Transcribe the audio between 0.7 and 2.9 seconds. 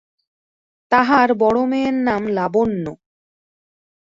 তাঁহার বড়ো মেয়ের নাম লাবণ্য।